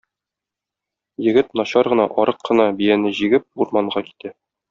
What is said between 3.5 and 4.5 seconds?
урманга китә.